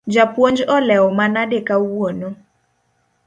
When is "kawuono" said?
1.67-2.29